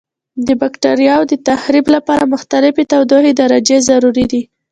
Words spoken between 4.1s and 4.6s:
دي.